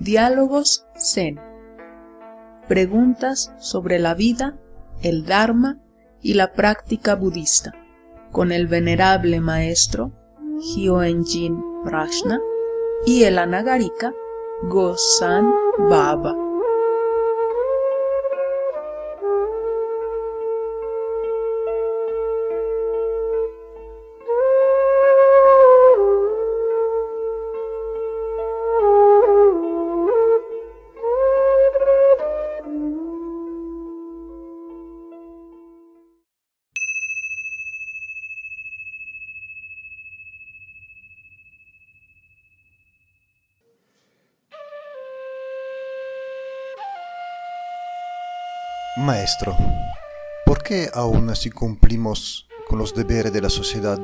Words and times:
Diálogos 0.00 0.86
Zen. 0.96 1.40
Preguntas 2.68 3.52
sobre 3.58 3.98
la 3.98 4.14
vida, 4.14 4.56
el 5.02 5.26
Dharma 5.26 5.80
y 6.22 6.34
la 6.34 6.52
práctica 6.52 7.16
budista, 7.16 7.72
con 8.30 8.52
el 8.52 8.68
venerable 8.68 9.40
maestro 9.40 10.12
Hyoenjin 10.60 11.60
Prashna 11.84 12.38
y 13.06 13.24
el 13.24 13.40
anagarika 13.40 14.12
Gosan 14.68 15.50
Baba. 15.90 16.47
Maestro, 48.98 49.56
¿por 50.44 50.60
qué 50.60 50.88
aún 50.92 51.32
si 51.36 51.50
cumplimos 51.50 52.48
con 52.66 52.80
los 52.80 52.96
deberes 52.96 53.32
de 53.32 53.40
la 53.40 53.48
sociedad 53.48 53.96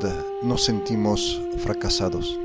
nos 0.44 0.64
sentimos 0.64 1.42
fracasados? 1.58 2.38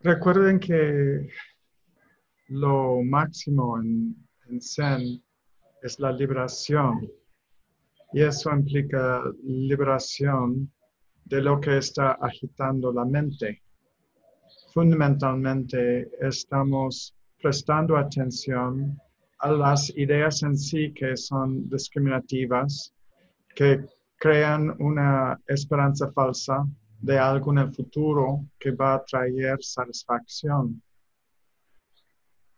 Recuerden 0.00 0.60
que 0.60 1.26
lo 2.48 3.02
máximo 3.02 3.80
en 3.80 4.60
Zen 4.60 5.24
es 5.80 5.98
la 5.98 6.12
liberación 6.12 7.10
y 8.12 8.22
eso 8.22 8.50
implica 8.50 9.22
liberación 9.42 10.70
de 11.24 11.40
lo 11.40 11.60
que 11.60 11.78
está 11.78 12.12
agitando 12.12 12.92
la 12.92 13.04
mente. 13.04 13.62
Fundamentalmente 14.74 16.10
estamos 16.20 17.14
prestando 17.40 17.96
atención 17.96 18.98
a 19.38 19.50
las 19.50 19.90
ideas 19.96 20.42
en 20.42 20.56
sí 20.56 20.92
que 20.92 21.16
son 21.16 21.68
discriminativas, 21.68 22.92
que 23.54 23.84
crean 24.16 24.76
una 24.80 25.40
esperanza 25.46 26.12
falsa 26.12 26.64
de 27.00 27.18
algo 27.18 27.50
en 27.52 27.58
el 27.58 27.74
futuro 27.74 28.44
que 28.58 28.70
va 28.70 28.94
a 28.94 29.04
traer 29.04 29.58
satisfacción. 29.60 30.80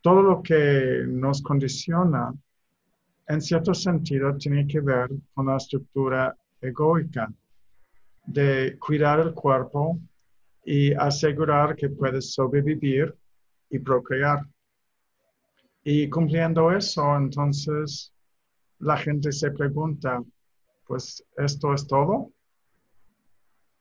Todo 0.03 0.21
lo 0.21 0.43
que 0.43 1.05
nos 1.09 1.41
condiciona 1.41 2.35
en 3.27 3.41
cierto 3.41 3.75
sentido 3.75 4.37
tiene 4.37 4.67
que 4.67 4.81
ver 4.81 5.09
con 5.33 5.47
la 5.47 5.57
estructura 5.57 6.37
egoica 6.61 7.33
de 8.27 8.79
cuidar 8.79 9.21
el 9.21 9.35
cuerpo 9.35 9.99
y 10.65 10.93
asegurar 10.95 11.77
que 11.77 11.91
puedes 11.91 12.33
sobrevivir 12.33 13.15
y 13.71 13.79
procrear. 13.79 14.47
Y 15.83 16.09
cumpliendo 16.09 16.73
eso, 16.73 17.17
entonces 17.17 18.13
la 18.79 18.97
gente 18.97 19.31
se 19.33 19.51
pregunta, 19.51 20.23
pues 20.87 21.23
esto 21.37 21.75
es 21.75 21.87
todo. 21.87 22.33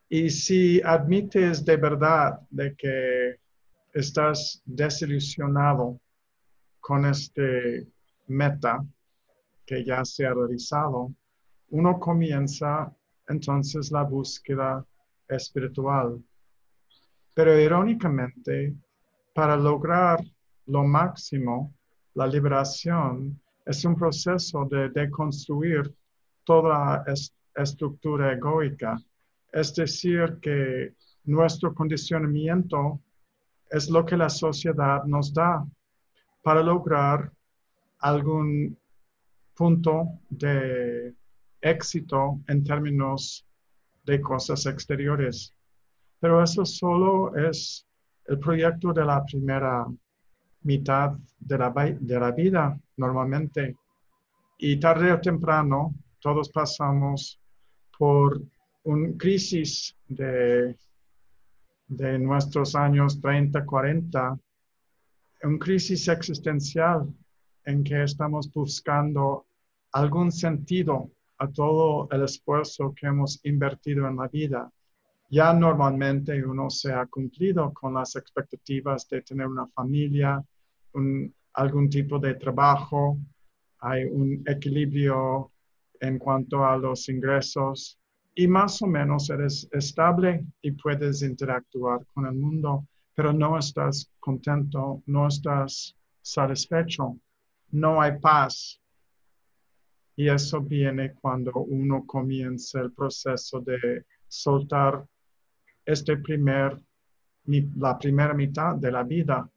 Y 0.09 0.29
si 0.29 0.81
admites 0.81 1.63
de 1.63 1.77
verdad 1.77 2.39
de 2.49 2.75
que 2.75 3.39
estás 3.93 4.61
desilusionado 4.65 5.99
con 6.79 7.05
este 7.05 7.87
meta, 8.27 8.85
que 9.65 9.83
ya 9.83 10.03
se 10.05 10.25
ha 10.25 10.33
realizado, 10.33 11.13
uno 11.69 11.99
comienza 11.99 12.93
entonces 13.27 13.91
la 13.91 14.03
búsqueda 14.03 14.85
espiritual. 15.27 16.21
Pero 17.33 17.57
irónicamente, 17.59 18.75
para 19.33 19.55
lograr 19.55 20.19
lo 20.67 20.83
máximo, 20.83 21.73
la 22.13 22.27
liberación 22.27 23.39
es 23.65 23.83
un 23.85 23.95
proceso 23.95 24.65
de 24.69 24.89
deconstruir 24.89 25.93
toda 26.43 27.03
estructura 27.55 28.33
egoica. 28.33 28.97
Es 29.51 29.73
decir, 29.73 30.39
que 30.41 30.93
nuestro 31.23 31.73
condicionamiento 31.73 32.99
es 33.69 33.89
lo 33.89 34.05
que 34.05 34.17
la 34.17 34.29
sociedad 34.29 35.03
nos 35.05 35.33
da 35.33 35.65
para 36.43 36.61
lograr 36.61 37.31
algún 37.99 38.77
punto 39.55 40.19
de 40.29 41.13
éxito 41.61 42.41
en 42.47 42.63
términos 42.63 43.45
de 44.05 44.19
cosas 44.21 44.65
exteriores. 44.65 45.53
Pero 46.19 46.43
eso 46.43 46.65
solo 46.65 47.35
es 47.35 47.85
el 48.25 48.39
proyecto 48.39 48.93
de 48.93 49.05
la 49.05 49.23
primera 49.23 49.85
mitad 50.63 51.17
de 51.39 51.57
la, 51.57 52.31
vida 52.31 52.79
normalmente. 52.97 53.75
Y 54.57 54.79
tarde 54.79 55.11
o 55.11 55.19
temprano 55.19 55.93
todos 56.19 56.49
pasamos 56.49 57.39
por 57.97 58.41
una 58.83 59.17
crisis 59.17 59.95
de, 60.07 60.77
de 61.87 62.19
nuestros 62.19 62.75
años 62.75 63.19
30, 63.19 63.65
40, 63.65 64.39
una 65.43 65.59
crisis 65.59 66.07
existencial 66.07 67.13
en 67.65 67.83
que 67.83 68.03
estamos 68.03 68.51
buscando 68.51 69.45
algún 69.91 70.31
sentido 70.31 71.11
a 71.37 71.47
todo 71.47 72.07
el 72.11 72.23
esfuerzo 72.23 72.93
que 72.95 73.07
hemos 73.07 73.39
invertido 73.45 74.07
en 74.07 74.17
la 74.17 74.27
vida. 74.27 74.71
Ya 75.29 75.53
normalmente 75.53 76.45
uno 76.45 76.69
se 76.69 76.91
ha 76.93 77.05
cumplido 77.07 77.73
con 77.73 77.93
las 77.95 78.15
expectativas 78.15 79.07
de 79.09 79.21
tener 79.21 79.47
una 79.47 79.67
familia, 79.67 80.43
algún 81.53 81.89
tipo 81.89 82.19
de 82.19 82.35
trabajo, 82.35 83.17
hay 83.79 84.05
un 84.05 84.43
equilibrio 84.45 85.51
en 85.99 86.19
cuanto 86.19 86.65
a 86.65 86.77
los 86.77 87.09
ingresos 87.09 87.99
y 88.35 88.47
más 88.47 88.81
o 88.81 88.87
menos 88.87 89.29
eres 89.29 89.67
estable 89.71 90.45
y 90.61 90.71
puedes 90.71 91.21
interactuar 91.21 92.05
con 92.13 92.25
el 92.25 92.33
mundo, 92.33 92.87
pero 93.13 93.33
no 93.33 93.57
estás 93.57 94.09
contento, 94.19 95.03
no 95.05 95.27
estás 95.27 95.95
satisfecho 96.21 97.17
no 97.73 98.01
hay 98.01 98.19
paz. 98.19 98.79
Y 100.15 100.29
eso 100.29 100.61
viene 100.61 101.13
cuando 101.15 101.51
uno 101.53 102.05
comienza 102.05 102.79
el 102.79 102.91
proceso 102.91 103.61
de 103.61 104.05
soltar 104.27 105.05
este 105.83 106.17
primer, 106.17 106.79
la 107.77 107.97
primera 107.97 108.33
mitad 108.33 108.75
de 108.75 108.91
la 108.91 109.03
vida 109.03 109.49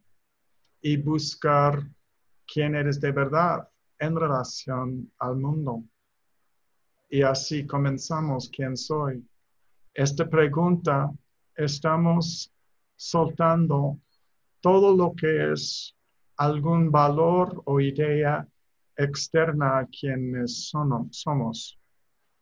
y 0.80 0.96
buscar 0.96 1.86
quién 2.46 2.74
eres 2.74 3.00
de 3.00 3.12
verdad 3.12 3.68
en 3.98 4.16
relación 4.16 5.12
al 5.18 5.36
mundo. 5.36 5.84
Y 7.10 7.22
así 7.22 7.66
comenzamos, 7.66 8.50
¿quién 8.50 8.76
soy? 8.76 9.22
Esta 9.92 10.28
pregunta, 10.28 11.10
estamos 11.54 12.50
soltando 12.96 13.98
todo 14.60 14.96
lo 14.96 15.14
que 15.14 15.52
es 15.52 15.95
algún 16.36 16.90
valor 16.90 17.62
o 17.64 17.80
idea 17.80 18.46
externa 18.96 19.78
a 19.78 19.86
quienes 19.86 20.70
somos. 21.10 21.78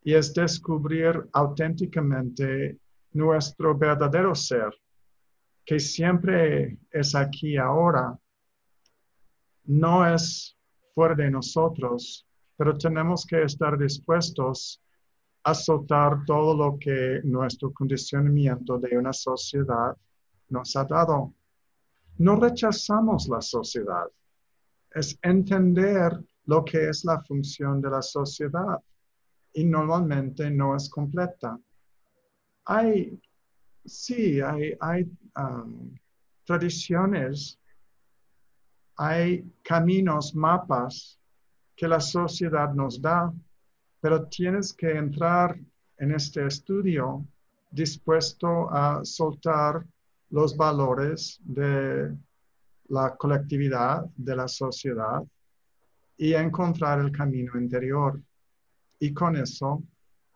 Y 0.03 0.13
es 0.13 0.33
descubrir 0.33 1.27
auténticamente 1.33 2.77
nuestro 3.13 3.75
verdadero 3.77 4.35
ser, 4.35 4.71
que 5.65 5.79
siempre 5.79 6.77
es 6.91 7.15
aquí 7.15 7.57
ahora. 7.57 8.17
No 9.63 10.05
es 10.07 10.55
fuera 10.93 11.15
de 11.15 11.31
nosotros, 11.31 12.25
pero 12.55 12.77
tenemos 12.77 13.25
que 13.25 13.43
estar 13.43 13.77
dispuestos 13.77 14.81
a 15.43 15.53
soltar 15.53 16.23
todo 16.25 16.55
lo 16.55 16.77
que 16.79 17.21
nuestro 17.23 17.71
condicionamiento 17.71 18.79
de 18.79 18.97
una 18.97 19.13
sociedad 19.13 19.95
nos 20.49 20.75
ha 20.75 20.85
dado 20.85 21.33
no 22.17 22.35
rechazamos 22.35 23.27
la 23.27 23.41
sociedad, 23.41 24.07
es 24.93 25.17
entender 25.21 26.23
lo 26.45 26.63
que 26.63 26.89
es 26.89 27.03
la 27.05 27.21
función 27.21 27.81
de 27.81 27.89
la 27.89 28.01
sociedad 28.01 28.79
y 29.53 29.65
normalmente 29.65 30.49
no 30.49 30.75
es 30.75 30.89
completa. 30.89 31.59
Hay, 32.65 33.19
sí, 33.85 34.39
hay, 34.41 35.11
um, 35.35 35.93
tradiciones 36.45 37.59
hay 38.97 39.43
caminos, 39.61 40.33
mapas 40.33 41.19
que 41.75 41.87
la 41.87 41.99
sociedad 41.99 42.73
nos 42.73 43.01
da, 43.01 43.33
pero 43.99 44.27
tienes 44.27 44.73
que 44.73 44.91
entrar 44.91 45.59
en 45.97 46.11
este 46.13 46.45
estudio 46.45 47.25
dispuesto 47.71 48.69
a 48.71 49.03
soltar 49.03 49.85
los 50.29 50.55
valores 50.55 51.39
de 51.43 52.15
la 52.87 53.15
colectividad, 53.15 54.05
de 54.15 54.35
la 54.35 54.47
sociedad 54.47 55.23
y 56.17 56.33
encontrar 56.33 56.99
el 56.99 57.11
camino 57.11 57.59
interior. 57.59 58.21
Y 58.99 59.13
con 59.13 59.35
eso 59.35 59.83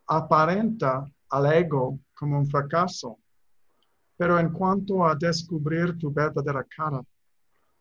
aparenta 0.08 1.10
al 1.30 1.54
ego 1.54 2.00
como 2.14 2.40
un 2.40 2.48
fracaso. 2.48 3.18
Pero 4.18 4.38
en 4.40 4.50
cuanto 4.50 5.06
a 5.06 5.16
descubrir 5.16 5.98
tu 5.98 6.12
verdadera 6.12 6.64
cara, 6.64 7.02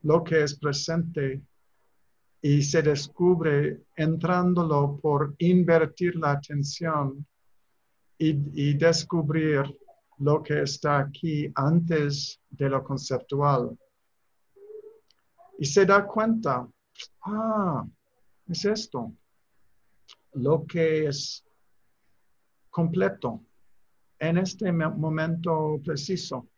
lo 0.02 0.22
que 0.22 0.42
es 0.42 0.56
presente 0.56 1.42
y 2.40 2.62
se 2.62 2.82
descubre 2.82 3.82
entrándolo 3.96 4.98
por 5.02 5.34
invertir 5.38 6.14
la 6.16 6.32
atención 6.32 7.26
y, 8.16 8.74
descubrir 8.74 9.62
lo 10.18 10.42
que 10.42 10.62
está 10.62 10.98
aquí 10.98 11.50
antes 11.54 12.40
de 12.50 12.68
lo 12.68 12.82
conceptual. 12.82 13.78
Y 15.58 15.64
se 15.64 15.84
da 15.84 16.06
cuenta, 16.06 16.68
ah, 17.22 17.84
es 18.48 18.64
esto, 18.64 19.12
lo 20.34 20.64
que 20.66 21.06
es 21.06 21.44
completo 22.70 23.42
en 24.18 24.38
este 24.38 24.72
momento 24.72 25.80
preciso. 25.84 26.48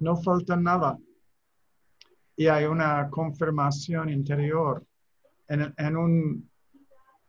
No 0.00 0.16
falta 0.16 0.56
nada. 0.56 0.98
Y 2.36 2.46
hay 2.48 2.64
una 2.64 3.08
confirmación 3.08 4.10
interior 4.10 4.86
en, 5.48 5.96
un 5.96 6.50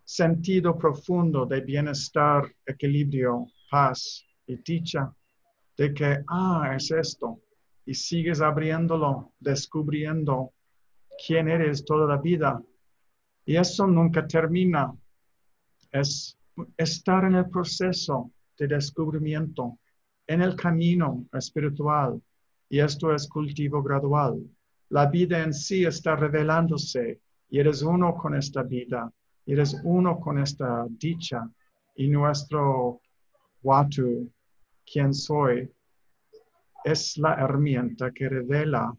sentido 0.03 0.77
profundo 0.77 1.45
de 1.45 1.61
bienestar, 1.61 2.43
equilibrio, 2.65 3.47
paz 3.69 4.26
y 4.47 4.57
dicha, 4.57 5.13
de 5.77 5.93
que, 5.93 6.23
ah, 6.27 6.73
es 6.75 6.89
esto. 6.91 7.39
Y 7.85 7.93
sigues 7.93 8.41
abriéndolo, 8.41 9.33
descubriendo 9.39 10.53
quién 11.25 11.47
eres 11.47 11.85
toda 11.85 12.07
la 12.07 12.21
vida. 12.21 12.61
Y 13.45 13.55
eso 13.55 13.87
nunca 13.87 14.27
termina. 14.27 14.93
Es 15.91 16.37
estar 16.77 17.25
en 17.25 17.35
el 17.35 17.49
proceso 17.49 18.31
de 18.57 18.67
descubrimiento, 18.67 19.79
en 20.25 20.41
el 20.41 20.55
camino 20.55 21.25
espiritual. 21.33 22.21
Y 22.69 22.79
esto 22.79 23.13
es 23.13 23.27
cultivo 23.27 23.81
gradual. 23.83 24.41
La 24.89 25.05
vida 25.05 25.43
en 25.43 25.53
sí 25.53 25.85
está 25.85 26.15
revelándose 26.15 27.21
y 27.49 27.59
eres 27.59 27.81
uno 27.81 28.15
con 28.15 28.35
esta 28.35 28.63
vida, 28.63 29.11
eres 29.45 29.79
uno 29.83 30.19
con 30.19 30.39
esta 30.39 30.85
dicha. 30.89 31.49
Y 31.95 32.07
nuestro 32.07 33.01
Watu, 33.63 34.31
quien 34.91 35.13
soy, 35.13 35.69
es 36.83 37.17
la 37.17 37.33
herramienta 37.33 38.11
que 38.11 38.29
revela 38.29 38.95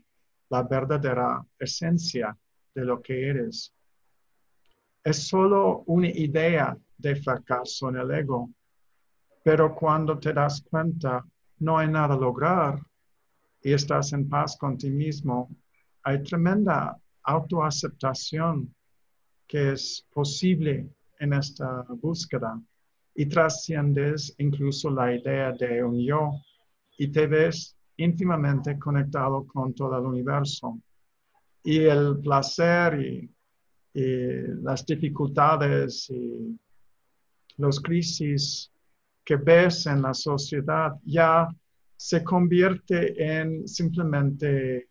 la 0.50 0.62
verdadera 0.62 1.42
esencia 1.58 2.36
de 2.74 2.84
lo 2.84 3.00
que 3.00 3.28
eres. 3.28 3.72
Es 5.02 5.26
solo 5.26 5.84
una 5.86 6.08
idea 6.08 6.76
de 6.98 7.16
fracaso 7.16 7.88
en 7.88 7.96
el 7.96 8.10
ego, 8.10 8.50
pero 9.42 9.74
cuando 9.74 10.18
te 10.18 10.32
das 10.32 10.62
cuenta 10.62 11.24
no 11.60 11.78
hay 11.78 11.88
nada 11.88 12.14
a 12.14 12.18
lograr 12.18 12.80
y 13.62 13.72
estás 13.72 14.12
en 14.12 14.28
paz 14.28 14.56
con 14.56 14.76
ti 14.76 14.90
mismo, 14.90 15.48
hay 16.02 16.22
tremenda 16.22 16.96
autoaceptación 17.22 18.74
que 19.46 19.72
es 19.72 20.06
posible 20.12 20.88
en 21.18 21.32
esta 21.32 21.84
búsqueda 21.88 22.60
y 23.18 23.26
trasciendes 23.26 24.32
incluso 24.38 24.88
la 24.90 25.12
idea 25.12 25.50
de 25.50 25.82
un 25.82 25.98
yo 25.98 26.30
y 26.98 27.08
te 27.08 27.26
ves 27.26 27.76
íntimamente 27.96 28.78
conectado 28.78 29.44
con 29.44 29.74
todo 29.74 29.98
el 29.98 30.04
universo. 30.04 30.78
Y 31.64 31.80
el 31.80 32.20
placer 32.22 33.00
y, 33.00 33.30
las 34.62 34.86
dificultades 34.86 36.08
y 36.10 36.56
los 37.56 37.80
crisis 37.80 38.70
que 39.24 39.34
ves 39.34 39.86
en 39.86 40.02
la 40.02 40.14
sociedad 40.14 40.92
ya 41.04 41.48
se 41.96 42.22
convierte 42.22 43.00
en 43.20 43.66
simplemente 43.66 44.87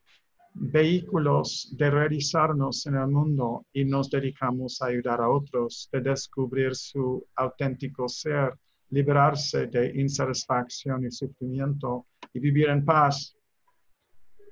vehículos 0.60 1.74
de 1.78 1.90
realizarnos 1.90 2.86
en 2.88 2.96
el 2.96 3.08
mundo 3.08 3.66
y 3.74 3.86
nos 3.86 4.10
dedicamos 4.10 4.82
a 4.82 4.88
ayudar 4.88 5.22
a 5.22 5.30
otros, 5.30 5.90
de 5.92 6.02
descubrir 6.02 6.76
su 6.76 7.26
auténtico 7.36 8.08
ser, 8.08 8.54
liberarse 8.90 9.68
de 9.68 10.00
insatisfacción 10.00 11.06
y 11.06 11.12
sufrimiento 11.12 12.08
y 12.34 12.40
vivir 12.40 12.70
en 12.70 12.84
paz. 12.84 13.36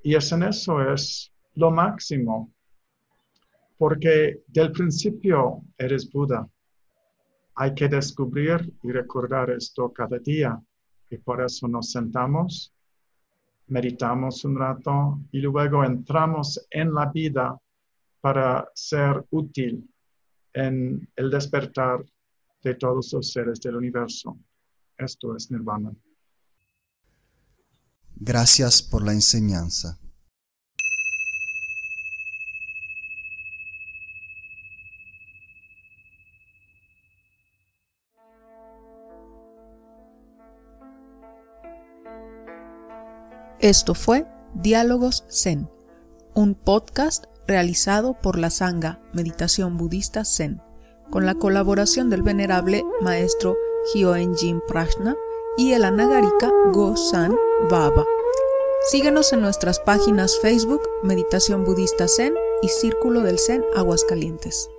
Y 0.04 0.16
es 0.16 0.32
en 0.32 0.44
eso 0.44 0.82
es 0.94 1.32
lo 1.56 1.72
máximo, 1.72 2.52
porque 3.78 4.42
del 4.48 4.72
principio 4.72 5.64
eres 5.78 6.10
Buda. 6.12 6.48
Hay 7.56 7.74
que 7.74 7.88
descubrir 7.88 8.74
y 8.84 8.92
recordar 8.92 9.50
esto 9.50 9.92
cada 9.92 10.20
día. 10.20 10.60
Y 11.10 11.18
por 11.18 11.42
eso 11.42 11.68
nos 11.68 11.92
sentamos, 11.92 12.75
meditamos 13.68 14.44
un 14.46 14.58
rato 14.58 15.20
y 15.32 15.40
luego 15.40 15.84
entramos 15.84 16.66
en 16.70 16.94
la 16.94 17.08
vida 17.08 17.60
para 18.22 18.68
ser 18.74 19.26
útil 19.32 19.90
en 20.54 21.08
el 21.16 21.30
despertar 21.30 22.04
de 22.64 22.76
todos 22.76 23.14
los 23.14 23.32
seres 23.32 23.60
del 23.60 23.76
universo. 23.76 24.38
Esto 24.98 25.36
es 25.36 25.52
nirvana. 25.52 25.94
Gracias 28.16 28.82
por 28.82 29.06
la 29.06 29.12
enseñanza. 29.12 30.00
Esto 43.66 43.96
fue 43.96 44.28
Diálogos 44.54 45.26
Zen, 45.28 45.68
un 46.36 46.54
podcast 46.54 47.26
realizado 47.48 48.14
por 48.14 48.38
la 48.38 48.52
Sangha 48.52 49.02
Meditación 49.12 49.76
Budista 49.76 50.24
Zen, 50.24 50.62
con 51.10 51.26
la 51.26 51.34
colaboración 51.34 52.12
del 52.12 52.22
venerable 52.22 52.84
maestro 53.02 53.58
Hyoen-Jin 53.92 54.62
Prajna 54.68 55.16
y 55.58 55.72
el 55.72 55.84
anagarika 55.84 56.52
Go-san 56.74 57.36
Baba. 57.68 58.06
Síguenos 58.92 59.34
en 59.34 59.42
nuestras 59.42 59.80
páginas 59.80 60.38
Facebook 60.40 60.84
Meditación 61.02 61.64
Budista 61.64 62.08
Zen 62.08 62.36
y 62.62 62.68
Círculo 62.68 63.22
del 63.22 63.40
Zen 63.40 63.66
Aguascalientes. 63.76 64.70